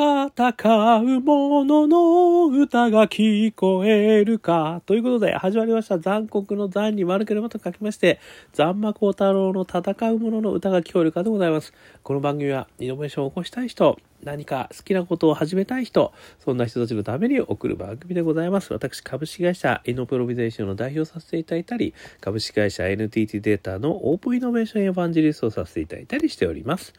[0.00, 4.80] 戦う者の歌が聞こえるか。
[4.86, 5.98] ということで、始まりました。
[5.98, 8.18] 残酷の残に丸ければと書きまして、
[8.54, 11.74] 残魔高太郎の戦う者の歌が聞こえるかでございます。
[12.02, 18.72] この番組は、イノベーションを起こしたい人、何か好きなことを始めたい人、そんな人たちのために送る番組でございます。
[18.72, 21.92] 私、株式会社イノプロビゼーションの代表させていただいたり、
[22.22, 26.94] 株式会社 NTT データのオープンイノベーションエヴァンジリストをさせていただいたりしております。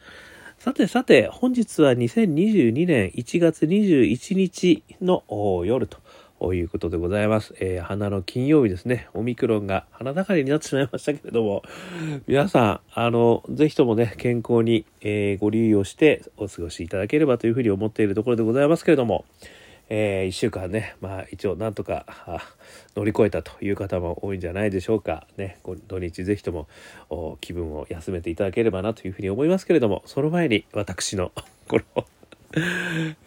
[0.62, 5.24] さてさて、本日は2022年1月21日の
[5.66, 7.52] 夜ということでございます。
[7.58, 9.08] えー、花の金曜日ですね。
[9.12, 11.64] オミクロンが花盛りになってしまいましたけれども、
[12.28, 19.24] 皆さん、あの、ぜひともね、健康に、えー、ご留意をしてお過ごしいただければというふうに思っているところでございますけれども、
[19.88, 22.06] えー、1週間ね、まあ一応なんとか
[22.96, 25.26] 乗り越えたという方も多いんじゃないでしょうか。
[25.36, 26.68] ね、土日ぜひとも
[27.40, 31.32] 気分を休めていただければなというふうに思いますけれども、その前に私の
[31.68, 32.04] この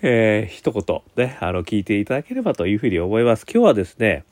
[0.02, 3.46] えー、一言ね、あの、聞いていただければというふうに思います。
[3.51, 4.24] 今日はですね、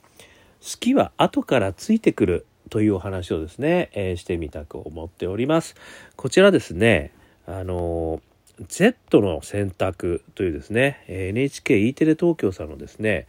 [0.60, 5.74] 好きは後からついてくるというお話をですね、えー、してみたく思っております。
[6.16, 7.10] こちらですね、
[7.46, 13.26] あのー Z の選択というですね NHKE テレ東京さんのですね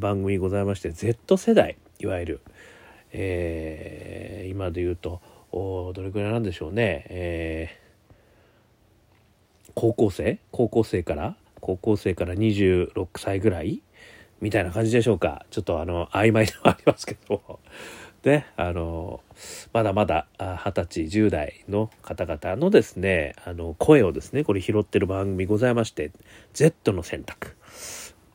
[0.00, 2.40] 番組ございまして Z 世代いわゆる、
[3.12, 5.20] えー、今で言うと
[5.52, 10.38] どれくらいなんでしょうね、えー、高校生？
[10.50, 11.36] 高校生から？
[11.60, 13.82] 高校生から26歳ぐらい？
[14.40, 15.46] みたいな感じでしょうか。
[15.50, 17.60] ちょっとあの曖昧ではありますけども。
[18.24, 19.20] ね、あの、
[19.72, 26.12] まだまだ二十歳、10代の方々のですね、あの、声をですね、これ拾ってる番組ございまして、
[26.52, 27.56] Z の選択。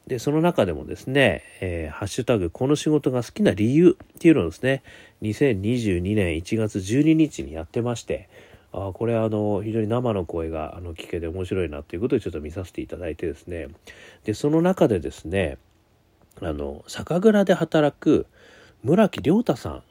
[0.08, 4.84] で、その中でもですね、えー、ハッシュタグ、この仕事が好きな理由っていうのをですね、
[5.22, 8.30] 2022年1月12日にやってまして、
[8.72, 13.68] あこれあの非常に生の声があの聞けて面白いなということでちょっと見させていただいてですね
[14.26, 15.58] でその中でですね
[16.42, 18.28] あの酒蔵で働く
[18.82, 19.84] 村木亮太さん。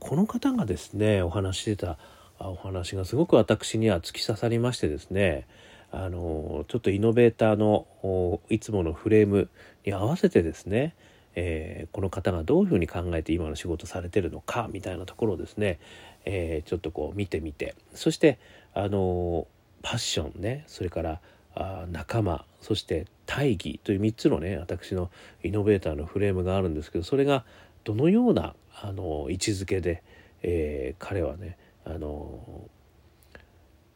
[0.00, 1.98] この方がですねお話してた
[2.40, 5.46] お話がすごく私には突き刺さりましてですね
[5.92, 9.48] あのちょっとイノベーターのいつものフレーム
[9.86, 10.96] に合わせてですね、
[11.36, 15.78] えー、この方がどういうふうに考えて今の仕事されてるのかみたいなところをですね、
[16.24, 18.40] えー、ちょっとこう見てみてそして
[18.74, 19.46] あの
[19.82, 21.20] パッションねそれから
[21.54, 25.10] あ仲間そして大義という3つのね私の
[25.42, 27.44] イノベーターのフレームがあるんですけどそれが
[27.84, 30.02] どのようなあの位置づけで、
[30.42, 32.68] えー、彼はねあの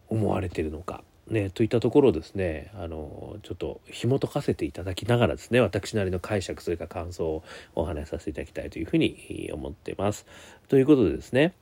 [0.09, 7.43] 思われてるのか、ね、といったところをですねあのちょっと紐解かせていただきながらですね私なりの解釈それから感想を
[7.75, 10.27] お話しさせていただきたいというふうに思ってます。
[10.69, 11.55] ということでですね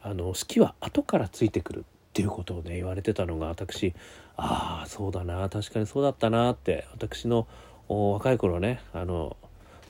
[0.00, 1.82] あの好きは後からついてくるっ
[2.12, 3.94] ていうことをね言われてたのが私
[4.36, 7.46] ああそうだな確かにそうだったなって私の
[7.88, 9.36] 若い頃ねあの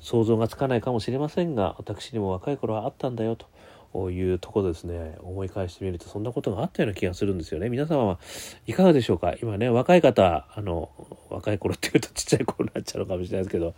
[0.04, 5.16] 想像がつかないかもしれませんが私にも若い頃はあったんだよというところですね。
[5.22, 7.68] 思い返してみるとそんなことがあったような気がするんですよね。
[7.68, 8.18] 皆様は
[8.66, 9.34] いかがでしょうか？
[9.40, 10.90] 今ね若い方あの
[11.30, 13.74] 若い頃っていうとちっちゃい頃になっちゃうのかもしれないですけど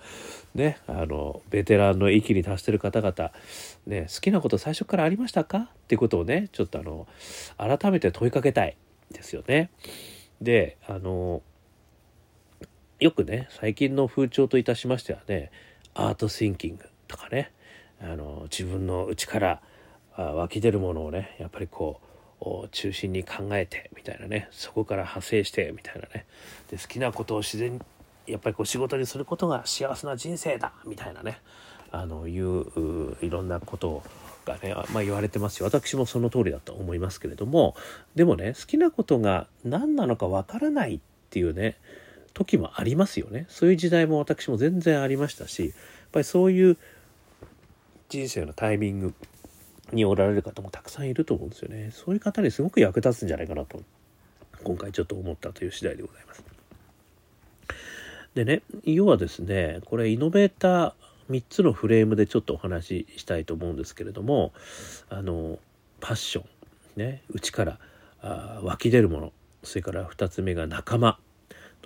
[0.54, 3.30] ねあのベテランの域に達してる方々
[3.86, 5.58] ね好きなこと最初からありましたか？
[5.58, 7.06] っていうことをねちょっとあの
[7.58, 8.76] 改めて問いかけたい
[9.12, 9.70] ですよね。
[10.40, 11.42] であの
[12.98, 15.50] よくね最近の風潮といたしましてはね
[15.96, 17.52] アートシンキングとかね
[18.00, 19.62] あの自分の内から
[20.16, 22.00] 湧き出るものをねやっぱりこ
[22.40, 26.26] う中心に考えてみたいなねそこから派生してみたいなね。
[26.70, 27.80] で好きなことを自然
[28.26, 31.40] やっぱりこう仕事にすることが幸せな人生だみたいなね
[31.90, 32.66] あのいう
[33.22, 34.02] いろんなこと
[34.44, 37.74] がね、まあ、言われてますし私もその通りだと思いますけれども
[38.14, 41.76] でもね好きなことが何なのかわからないっていうね
[42.36, 43.46] 時もありますよね。
[43.48, 45.72] そういう時代も私も全然ありましたしやっ
[46.12, 46.76] ぱりそういう
[48.10, 49.14] 人生のタイミング
[49.90, 51.92] におられる方もたくさんいると思うんですよね。
[51.92, 53.80] そういう方にすごく役立つんじゃないかなと
[54.62, 56.44] 今回ちょっと思ったという次第でございます。
[58.34, 60.92] でね要はですねこれイノベーター
[61.30, 64.52] 3つのフレームでちょっとお話ししたいと思うんですけれども
[65.08, 65.58] あの
[66.00, 66.44] パッション
[66.96, 67.78] ね内から
[68.20, 69.32] あ湧き出るもの
[69.62, 71.18] それから2つ目が仲間。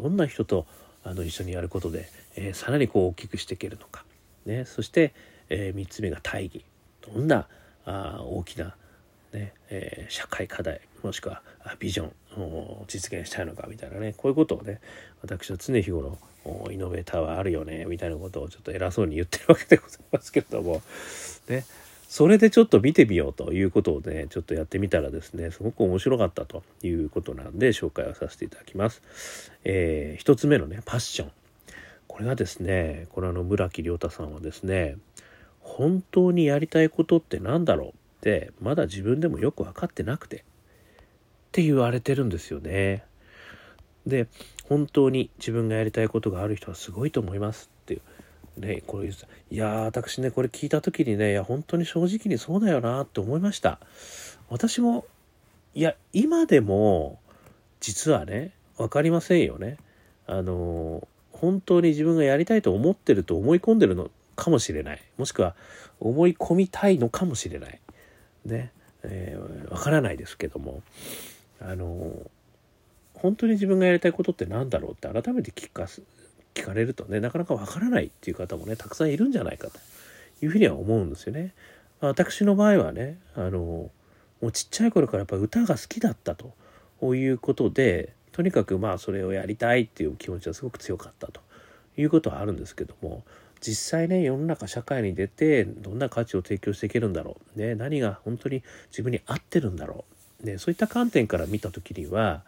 [0.01, 0.67] どんな人と
[1.05, 4.05] あの一緒にやることで、えー、さらにこう大きくしていけるのか、
[4.47, 5.13] ね、そして、
[5.49, 6.65] えー、3つ目が大義。
[7.03, 7.47] どんな
[7.85, 8.75] あ大きな、
[9.33, 11.43] ねえー、社会課題もしくは
[11.79, 14.81] ビジョンを実現したいのかみたいなねこういうことをね
[15.23, 16.19] 私は常日頃
[16.71, 20.83] イノベーターはあるよねみたいなことをちょっと偉そうに言ってるわけでございますけれども。
[21.49, 21.65] ね
[22.11, 29.01] それでちょっと見てみようということをねちょっとやってみたらですねすごく面白かったということなんで紹介をさせていただきます。
[29.63, 31.31] えー、1つ目のねパッション
[32.09, 34.97] これがですねこれあの村木亮太さんはですね
[35.61, 37.93] 本当にやりたいことって何だろうっ
[38.23, 40.41] てまだ自分でもよく分かってなくてっ
[41.53, 43.05] て言われてるんですよね。
[44.05, 44.27] で
[44.65, 48.01] 本当に自分がやりたいことがある人はすごいと思いますっていう
[48.57, 53.79] ねこれいや私ねこれ聞いた時にねいや本当に正直にそうだよなって思いました。
[54.49, 55.05] 私も
[55.75, 57.19] いや今でも
[57.81, 59.77] 実はね分かりませんよね。
[60.27, 65.03] あの本当に自分がやりたいと思ってると思い込んでるのかもしれない。
[65.17, 65.55] もしくは
[66.01, 67.81] 思い込みたいのかもしれない。
[68.45, 68.73] ね
[69.03, 70.83] えー、分からないですけども。
[71.63, 72.31] あの
[73.15, 76.03] 本当に自分がやりたいことって何だろうって改めて聞かす
[76.55, 79.79] 聞かれるとねなかなかわからないっていう方もねたくさんいるんじゃないかと
[80.45, 81.55] いうふうには思うんですよね。
[82.01, 83.91] 私の場合はねあの
[84.41, 86.55] もうちっちゃい頃からやっぱ歌が好きだったと
[87.15, 91.41] いうことでとにかくまあそれをやりたいっていう気持ちはすごく強かったと
[91.99, 93.23] いうことはあるんですけども
[93.61, 100.05] 実際ね世の中社会に出てどんな価値を提供していけるんだろう、ね、何が本当に自分に合ってるんだろ
[100.43, 102.43] う、ね、そういった観点から見た時には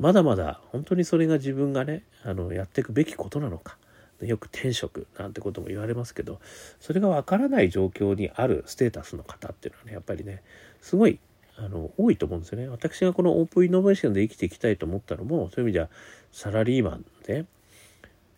[0.00, 3.76] まだまだ本当にそれが自分がねあのやっていくべきことなのか。
[4.22, 6.40] よく転職なんてことも言われますけど
[6.78, 10.42] それがわからない状況にあるステータスの方っていうのはねやっぱりね
[10.82, 11.18] すごい
[11.56, 12.68] あの多いと思うんですよね。
[12.68, 15.88] 私がこのオープンイノベーションで生きていきたいと思ったのもそういう意味では
[16.32, 17.46] サラリーマンで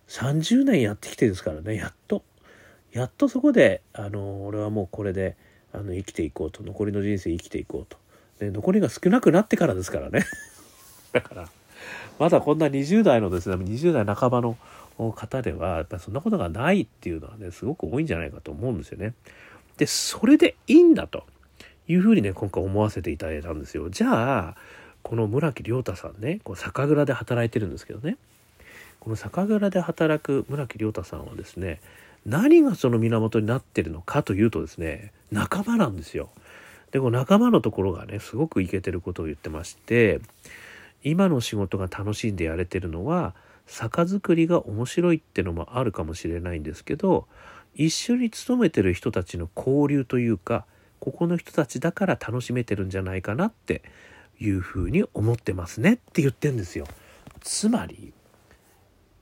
[0.08, 2.22] 30年やってきてですからねやっと。
[2.92, 5.36] やっとそこであの俺はもうこれで
[5.72, 7.98] あの生きていこうと残りの人生生きていこうと。
[8.38, 10.24] で残りが少なくなってからですからね。
[11.12, 11.48] だから
[12.18, 14.56] まだこんな20代のですね20代半ばの
[15.12, 19.14] 方ではやっぱりそんなことがないっていうのはねすごく多いんじゃないかと思うんですよね。
[19.76, 21.24] でそれでいいんだと
[21.88, 23.90] いうふうにね今回思わせていただいたんですよ。
[23.90, 24.56] じゃあ
[25.02, 28.16] この村木亮太さんねこう酒蔵で働いてるんですけどね
[29.00, 31.80] この酒蔵で働く村木亮太さんはですね
[32.24, 36.28] 何がその源になってるのかというとですね仲間なんですよ。
[36.92, 40.20] でこの仲間のところがねすごくイケてることを言ってまして
[41.02, 43.34] 今の仕事が楽しんでやれてるのは
[43.66, 47.26] 酒造りが面白いってのもあるかもしれないんですけど
[47.74, 50.66] 一緒に勤めてる人たちの交流というか
[51.00, 53.82] ここの人たちだから楽しめてるんじゃないかなって
[54.40, 56.86] いうふうに思ってますねって言ってんですよ。
[57.40, 58.12] つまり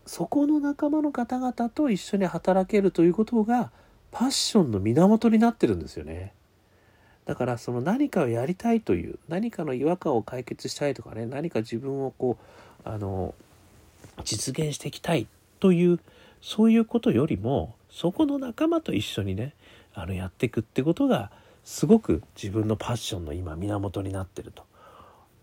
[0.05, 3.71] そこの仲間の方々と一緒に働けるということが
[4.11, 6.35] パッションの源になってるんですよね。
[7.31, 12.37] だからその何かをやりたいという何かの違和感を解決したいとかね何か自分をこ
[12.85, 13.37] うあの
[14.25, 15.29] 実現していきたい
[15.61, 16.01] という
[16.43, 19.53] そういうことよりもそこの仲間と一緒にね
[19.95, 21.31] あのやっていくってことが
[21.63, 24.65] すごく自分のパッションの今源になってると。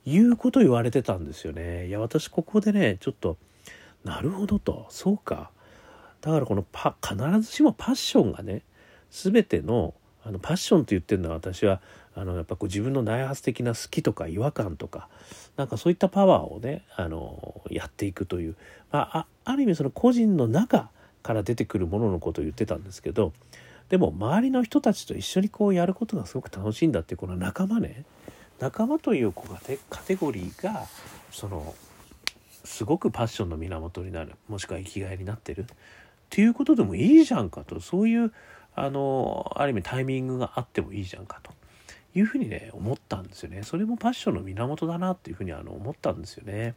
[0.05, 1.87] いうことを言われてたんですよね。
[1.87, 3.37] いや私ここでねちょっと
[4.03, 4.87] なるほどと。
[4.89, 5.51] そうか。
[6.19, 8.63] だからこのパ必ずしもパッションがね
[9.09, 9.93] 全ての
[10.27, 11.79] あのパッションと言ってるのは私は
[12.13, 15.07] あのやっぱこう自分の内発的な好きとか違和感とか
[15.55, 18.55] なんかそういったパワーをねあのやっていくという、
[18.91, 20.89] まあ、ある意味その個人の中
[21.23, 23.31] から出てくるもののことを言ってたんですけど
[23.87, 28.03] でも周りの人たちと一緒にこうやることがすごく楽しいんだっていうこの仲間ね
[28.59, 29.31] 仲間という
[29.89, 30.87] カテゴリーが
[31.31, 31.73] その
[32.65, 35.65] すごくパッションの源になるもしくは生きがいになってるっ
[36.29, 38.33] ていうことでもいいじゃんかとそういう
[38.79, 41.51] あのある意味タイミングがあってもいいじゃんかと
[42.13, 43.63] いうふうにね思ったんですよね。
[43.63, 46.75] それもパッションの源だなっていうふうにあの思ったんですよね。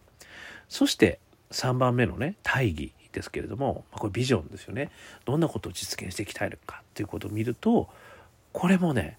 [0.66, 4.90] そして3番目のね大義ですけれどもこれビジョンですよね。
[5.26, 7.90] どんなことを実現していきたいのかっていうことを見ると
[8.54, 9.18] これもね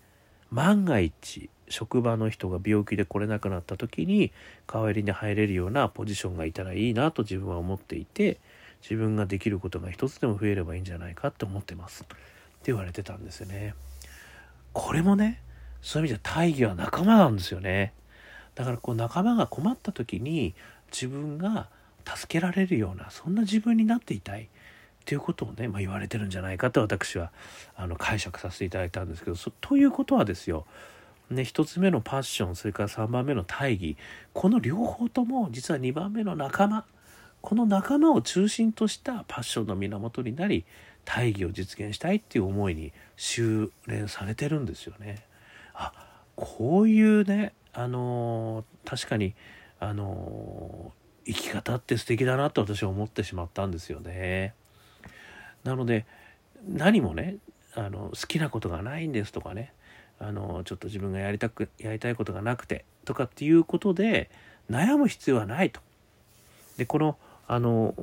[0.49, 4.31] 万が一職場の人が病気で来れなくなった時に
[4.65, 8.39] 代わりに入れるようなポジションがいたらいいなと自分は思っていて
[8.81, 12.03] 自分ができることが一つでも増えればいいんじゃないかって思ってます。
[12.65, 13.75] 言われてたんですよね。
[14.73, 15.41] これもね
[15.81, 17.93] そういう意味では大義は仲間なんですよね。
[18.55, 20.53] だからこう仲間が困った時に
[20.91, 21.69] 自分が
[22.05, 24.47] 助けられるようなそんな自分になっていたいっ
[25.05, 27.31] ていうことをね、まあ、言われてるんじゃないかと私は
[27.75, 30.65] あの解釈させていただいたんですけどということはですよ
[31.31, 33.95] ね、1つ目のパッションそれから3番目の大義
[34.33, 36.85] この両方とも実は2番目の仲間
[37.39, 40.65] この仲間を中心としたパッションの源になり
[41.05, 45.23] 大義を実現したいっていう思いに修練されてるんですよね。
[45.73, 45.93] あ
[46.35, 49.33] こういうねあの、確かに
[49.79, 50.91] あの、
[51.25, 54.53] 生き方って素敵だなと私は思ってしまったんですよね。
[55.63, 56.05] なので
[56.67, 57.37] 何もね
[57.75, 59.73] あの好きなことがないんですとかね
[60.19, 64.29] あのちょっと自分がやりたくやりたいことがなくてとかっていうことで
[64.69, 65.79] 悩む必要はないと。
[66.77, 67.17] でこの
[67.47, 67.93] あの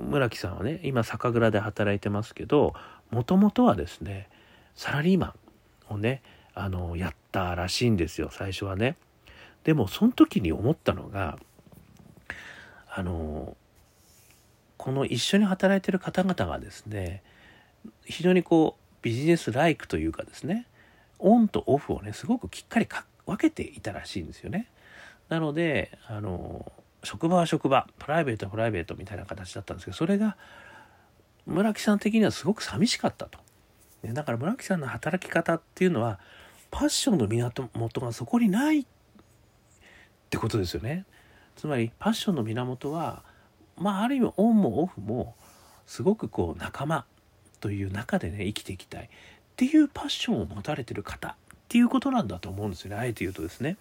[0.00, 2.74] 村木さんはね今酒蔵で働いてますけど
[3.10, 4.28] もともとはですね
[4.74, 5.34] サラリーマ
[5.90, 6.22] ンをね
[6.54, 8.96] あのやったらしいんですよ最初はね。
[9.64, 11.38] でもその時に思ったのが
[12.88, 13.56] あの
[14.76, 17.22] この一緒に働いてる方々がですね
[18.04, 20.66] 非常にこうビジネスライクというかですね
[21.18, 22.88] オンとオフをねすごくきっかり
[23.24, 24.68] 分けていたらしいんですよね。
[25.28, 26.70] なのであの
[27.04, 30.36] 職場は職場プライベートはプライベートみたいな形だったんですけどそれが
[31.46, 33.38] 村木さん的にはすごく寂しかったと。
[34.02, 36.18] ね、だから村木さんの働き方っていうのは
[36.70, 37.68] パッションの源
[38.00, 38.84] がそこにないっ
[40.30, 41.04] てことですよね。
[41.56, 43.22] つまりパッションの源は
[43.76, 45.34] まあある意味オンもオフも
[45.86, 47.04] すごくこう仲間
[47.60, 49.08] という中でね生きていきたいっ
[49.56, 51.34] ていうパッションを持たれてる方っ
[51.68, 53.76] ていうことなんだと思うんですよねあえて言うとですね。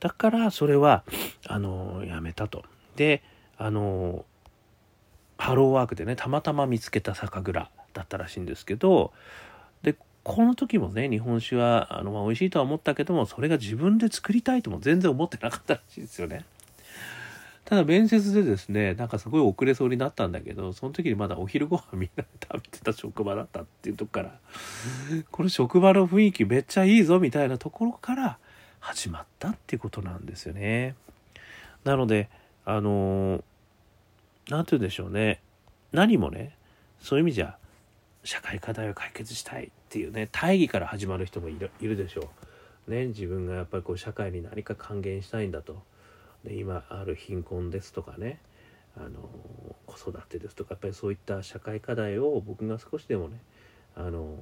[0.00, 1.04] だからそれは
[1.46, 2.64] あのやめたと。
[2.96, 3.22] で
[3.56, 4.24] あの
[5.36, 9.12] ハローワークでねたまたま見つけた酒蔵だったらしいんですけど
[9.82, 16.44] でこの時もね日本酒はあの、まあ、美味しいとは思ったけどもそれが自分で作りたいとも全然思ってなかったらしいですよね。
[17.64, 24.38] ただ面接でですねなんかすごい遅れそうになったんだけどその時にまだお昼ご飯みんなで食べてた職場だったっていうとこから
[25.30, 28.38] この職場の雰囲気めっちゃいいぞみたいなところから
[28.84, 30.94] 始まったっていうことなんですよね。
[31.84, 32.28] なので
[32.66, 33.42] あの
[34.50, 35.40] 何て言うんでしょうね
[35.92, 36.54] 何もね
[37.00, 37.56] そういう意味じゃ
[38.24, 42.28] 社会課題を解決したいっていうね大義から始まる人もいるいるでしょ
[42.86, 42.90] う。
[42.90, 45.82] ね自分がやっぱりこう社会に何か還元したいんだと。
[46.44, 48.38] で今ある貧困ですとかね
[48.98, 49.30] あの
[49.86, 53.40] 子育てですとかやっぱりそういった社会課題を僕が少しでもね
[53.96, 54.36] あの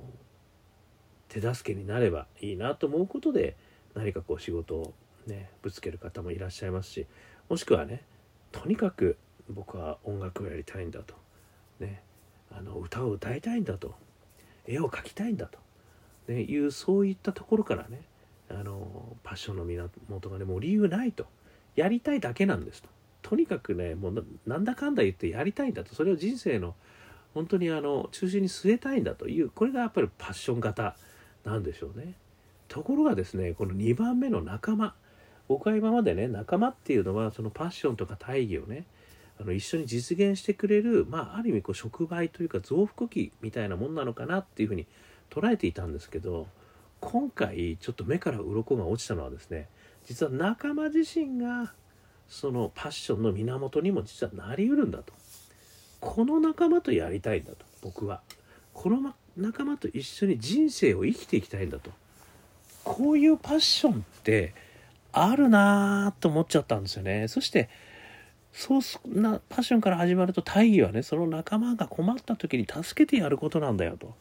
[1.28, 3.56] 手助けになればいいなと思うことで
[3.94, 4.94] 何かこう仕事を
[5.26, 7.06] ねぶつける方もいらっしゃいますし
[7.48, 8.02] もしくはね
[8.50, 9.16] とにかく
[9.48, 11.14] 僕は音楽をやりたいんだと
[11.80, 12.02] ね
[12.50, 13.94] あの歌を歌いたいんだと
[14.66, 15.58] 絵を描きたいんだと、
[16.28, 18.02] ね、いうそういったところからね
[18.50, 21.26] あのパッションの源がねもう理由ないと。
[21.76, 22.88] やりたいだけなんですと。
[23.22, 26.74] とにかくねもうなんだかんだ言ってやりたいんだとそれを人生の
[27.34, 30.96] 本当にあの中心に据えたいんだというこれがやっぱりパッション型
[31.44, 32.14] なんでしょうね。
[32.72, 34.94] ところがですねこの2番目の仲間
[35.46, 38.86] 僕は今までね仲間っていうのはそのパッションとか大義をね
[39.38, 44.86] あの一緒に実現してくれる、まあ、ある意味こう触媒というか増幅器みたいなもんなのかなっていうふうに
[45.28, 46.46] 捉えていたんですけど
[47.00, 49.68] 今回ちょっと目から鱗が落ちたのはですね
[50.06, 51.74] 実は仲間自身が
[52.26, 55.12] そのパッションの源にも実はなりうるんだと。
[56.00, 58.22] この仲間とやりたいんだと僕は。
[58.72, 61.90] この仲間と一緒に人生を生きていきたいんだと。
[62.84, 64.54] こういうパッションって
[65.12, 67.28] あるなと思っちゃったんですよね。
[67.28, 67.68] そして
[68.52, 74.14] そうなパッションから始まると大義はねその仲間が困った時に助けてやることなんだよと。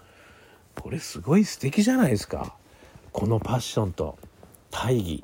[0.76, 2.56] これすごい素敵じゃないですか。
[3.12, 4.18] このパッションと。
[4.70, 5.24] 大義。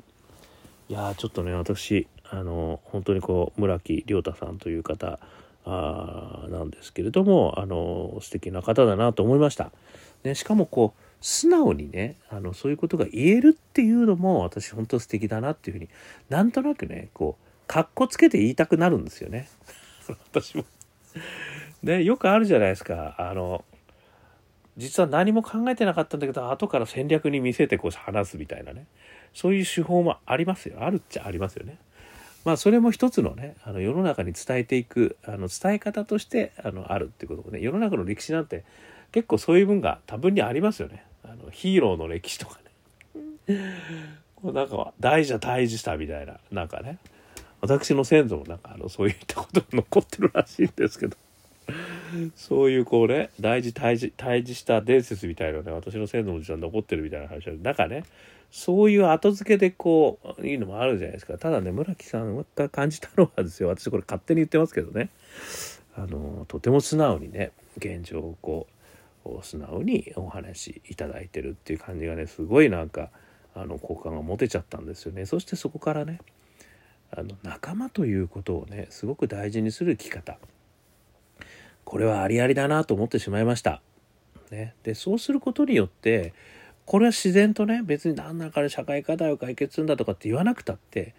[0.88, 5.18] いやちょっとね私あの本当にこう村木亮太さんという方
[5.64, 9.70] あなんですけれどもあの素敵な方だなと思いました。
[10.24, 15.88] ね、しかもこう素直にねあのそういうことが言えるっていうのも私本当素敵だなっていうふうに
[16.28, 19.48] なんとなくねこうかっこつけて言いたくなるんですよね。
[20.08, 20.64] 私も。
[21.82, 23.14] ねよくあるじゃないですか。
[23.18, 23.64] あの
[24.76, 28.86] 実は何も考えてなかったんだけど後から戦略に見せてこう話すみたいなね。
[29.34, 30.76] そういう手法もありますよ。
[30.80, 31.78] あるっちゃありますよね。
[32.44, 38.64] まあそれも一つのねあの世の中に伝えていくあの伝え方としてあのあるっていうこともね世の中の歴史なんて
[39.12, 41.04] 結構そういう文が多分にありますよね。
[41.24, 42.58] あのヒーローの歴史とか
[43.48, 43.74] ね。
[44.36, 46.98] こうなんか大事は大事したみたいななんかね。
[47.60, 51.16] 私の先祖もなんかあのそういったことが残ってるらしいんですけど。
[52.36, 58.04] そういうこうね大事退治退治した伝説みたいなね私の先祖も実は残ってるみたいな話はなんかね
[58.50, 61.36] そういう後付けでこういうのもあるじゃないですか。
[61.36, 63.68] ただね村木さんが感じたのはですよ。
[63.68, 65.10] 私これ勝手に言ってますけどね。
[65.96, 68.77] あのとても素直にね現状をこう
[69.42, 73.10] 素直にお話しいただいてるっていう感じがねすごいなんか
[73.54, 75.26] あの好感が持てちゃったんですよね。
[75.26, 76.20] そしてそこからね
[77.10, 80.38] あの仲間ということをねすごく大事にする生き方。
[81.84, 83.80] これはありありだなと思ってしまいました。
[84.50, 86.32] ね、でそうすることによって
[86.86, 91.14] これは自然とね別に何らかで社会課題を解決するんだとかって言わなくたって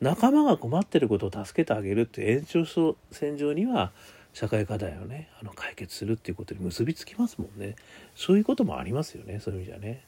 [0.00, 3.92] 仲間が困ってることを助けてあげるって延長線上には
[4.34, 7.76] 社会課題をねあの解決するっていうことに結びつきますもんね。
[8.14, 9.40] そういうこともありますよね。
[9.40, 10.02] そういう意味じゃね。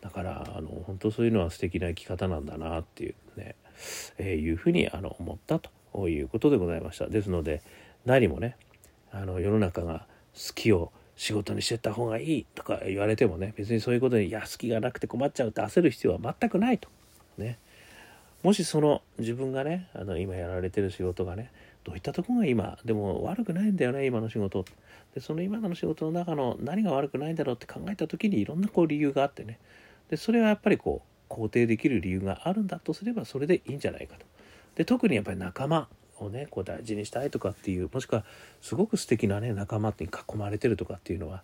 [0.00, 3.54] だからあの本当そういうのは素敵な生き方なんだなっていうね、
[4.16, 7.06] えー、いうふうにあの思ったということでございました。
[7.08, 7.62] ですので
[8.06, 8.56] 何もね
[9.12, 16.88] あの世の中が好きを仕事にしてった方がいいとか言われてもね別にそういうことにいや好きがなくて困っちゃうって焦る必要は全くないと。
[17.36, 17.58] ね。
[18.42, 21.50] もしその自分がねあの今やられてる仕事がね
[21.88, 24.66] どういったとこが今でも悪くないんだよね今の仕事。
[25.14, 29.58] でその今の仕事の中の何が悪くないんだろうって考えた時にいろんなこう理由があってね。
[30.10, 34.26] でそれはやっぱりこう肯定できる理由があるんだとすればそれでいいんじゃないかと。
[34.74, 38.24] で特にやっぱり仲間をねこう大事にしたいとかっていうもしくは
[38.60, 41.42] すごく素敵なね仲間に囲まれてるとかっていうのは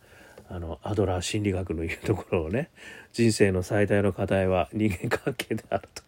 [0.50, 2.68] あのアドラー心理学の言うところをね
[3.14, 6.02] 人生の最大の課題は人間関係であると。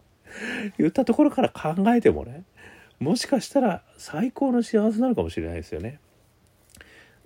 [0.77, 2.45] 言ったところから考えてもね
[2.99, 6.01] もしかしたら最高の幸せなのかもしれないですよね。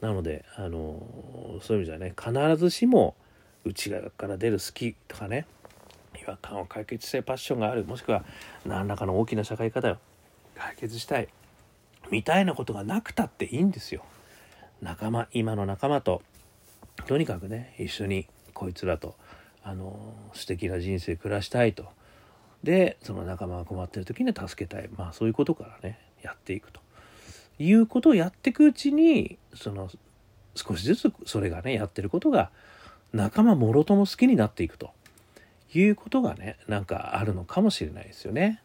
[0.01, 3.15] なのであのそういう意味じゃね必ずしも
[3.65, 5.47] 内側から出る好きとかね
[6.21, 8.25] 違和感を解決したいパッションがあるもしくは
[8.65, 9.97] 何らかの大きな社会課題を
[10.57, 11.29] 解決したい
[12.11, 14.05] みたいなことがなくたっていいんですよ。
[14.81, 16.23] 仲間今の仲間と
[17.07, 19.15] とにかくね一緒にこいつらと
[19.63, 21.87] あの素敵な人生暮らしたいと
[22.63, 24.89] でその仲間が困ってる時に助けたい。
[24.97, 26.81] まあそういうことからねやっていくと。
[27.59, 29.91] いうことをやっていくうちにその
[30.55, 32.51] 少しずつそれがねやってることが
[33.13, 34.93] 仲間もろとも好きになっていくと。
[35.73, 38.61] いうことがねなんかあるのかもしれないですよね。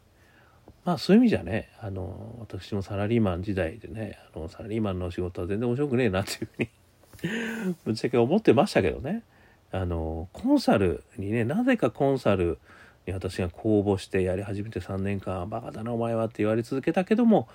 [0.83, 9.23] まあそういう意味じゃねあの私もサラリーマン時代でねあのサラリーマンの仕事は全然面白くねえなっていうふうにぶっちゃけ思ってましたけどね。
[9.71, 12.59] あのコンサルにねなぜかコンサル
[13.13, 17.47] 私が公募してやり始めて3年間バカだなお前はって言われ続けたけども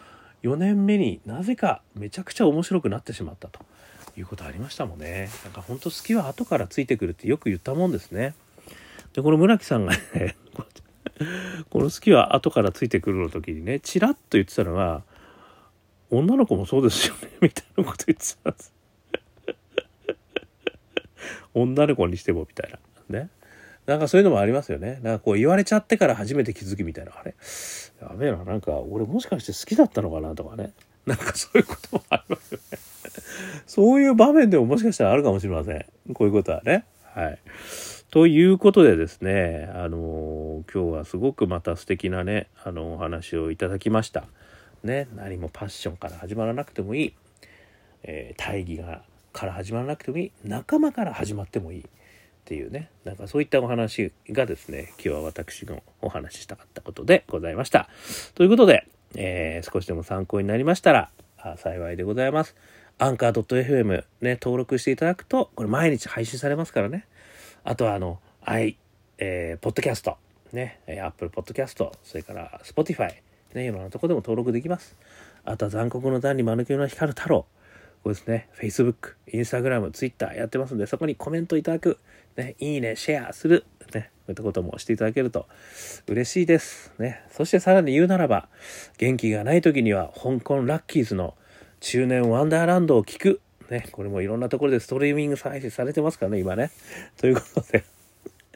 [0.42, 3.61] 4年目になぜかめちゃくちゃ面白くなってしまったと
[4.16, 5.28] いうことありましたもんね。
[5.45, 8.35] なんかほんと好きは後からついてくるってよく言ったもんですね。
[9.12, 10.37] でこの村木さんがね
[11.71, 15.02] この好きは後からついてくるの時にねチラッと言ってたのが
[16.11, 18.73] 女の子もそうですよね みたいなこと言ってたんです。
[21.52, 22.78] 女の子にしてもみたいな。
[23.21, 23.28] ね。
[23.86, 25.00] なんかそういうのもありますよね。
[25.02, 27.34] なんかこう言われちゃってから初めて気づきみたいなあれ
[28.00, 30.73] やべえななんか俺もしかして好きだったのかなとかね。
[31.06, 32.78] なんかそういうこともありますよね。
[33.66, 35.86] そういう場面でももしかしたらあるかもしれません。
[36.14, 36.84] こういうことはね。
[37.14, 37.38] はい。
[38.10, 44.25] ということでですね、あのー、今日はすごくまた素敵なね、あのお話をいただきました。
[44.82, 47.14] ね、何もパッションから始まらなくてもいい、
[48.02, 51.86] えー、大義がから始まらなくてもいい、仲間から始まってもいい。
[52.50, 57.89] っていうね、なんかそういったお話がですね、今日は私のお話ししたかったことでございました。
[58.34, 61.10] ということで、えー、少しでも参考になりましたら、
[61.58, 62.56] 幸いでございます。
[62.99, 67.06] Anchor.fm ね、登録していただくと、これ毎日配信されますからね。
[67.63, 68.76] あとはあの、i、
[69.19, 70.17] えー、ポッドキャスト、
[70.52, 73.15] ね、アップルポッドキャスト、それからスポティファイ、
[73.54, 74.97] ね、いろんなとこでも登録できます。
[75.45, 77.47] あとは残酷の残に間抜けの光る太郎、
[78.02, 81.99] これですね、Facebook、Instagram、Twitter やってますんで、そこにコメントいただく、
[82.36, 85.47] ね、いいね、シェアする、ね、こういったこともしていただけると
[86.06, 86.93] 嬉しいです。
[86.99, 87.23] ね。
[87.30, 88.49] そしてさらに言うならば、
[88.97, 91.34] 元気がない時には、香港ラッキーズの
[91.80, 96.71] 中年ワンダーランドを聞く、ね、これもいろんなところでストリーミング配信されてますからね、今ね。
[97.19, 97.84] ということで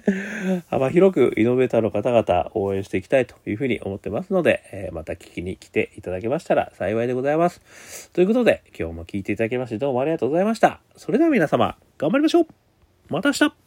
[0.68, 8.10] 幅広くイノベーターの方々応援していきたいというふうに思ってますので、えー、また聞きに来ていただけましたら幸いでございます。
[8.12, 10.80] ということで、今日も聞いていただきましてどうもありがとうございました。
[10.96, 12.46] それでは皆様、頑張りましょう
[13.08, 13.63] また明日